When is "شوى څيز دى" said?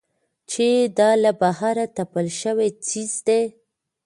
2.41-3.41